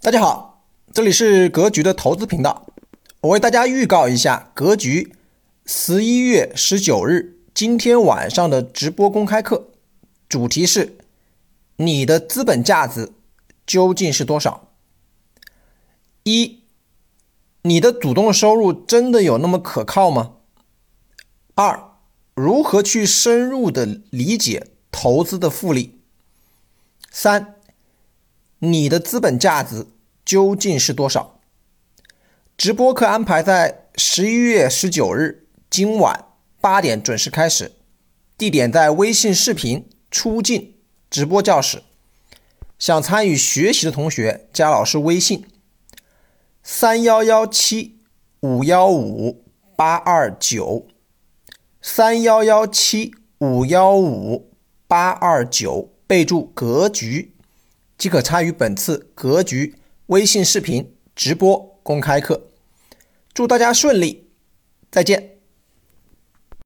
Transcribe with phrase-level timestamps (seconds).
[0.00, 2.66] 大家好，这里是格局的投资频道。
[3.20, 5.12] 我为大家预告一下格局
[5.66, 9.70] 十一月十九日今天晚上的直播公开课，
[10.28, 10.98] 主题是
[11.78, 13.10] 你的资本价值
[13.66, 14.68] 究竟是多少？
[16.22, 16.60] 一，
[17.62, 20.34] 你的主动收入真的有那么可靠吗？
[21.56, 21.90] 二，
[22.34, 25.98] 如何去深入的理解投资的复利？
[27.10, 27.56] 三。
[28.60, 29.86] 你的资本价值
[30.24, 31.40] 究竟是多少？
[32.56, 36.24] 直播课安排在十一月十九日今晚
[36.60, 37.70] 八点准时开始，
[38.36, 40.74] 地点在微信视频出镜
[41.08, 41.84] 直播教室。
[42.80, 45.46] 想参与学习的同学加老师微信：
[46.64, 48.00] 三幺幺七
[48.40, 49.44] 五幺五
[49.76, 50.88] 八二九，
[51.80, 54.50] 三幺幺七五幺五
[54.88, 57.34] 八二九，备注格局。
[57.98, 59.74] 即可参与本次格局
[60.06, 62.48] 微信视频直播公开课，
[63.34, 64.30] 祝大家顺利，
[64.88, 65.37] 再见。